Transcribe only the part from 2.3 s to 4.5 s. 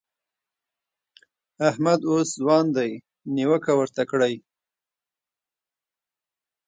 ځوان دی؛ نيوکه ورته کړئ.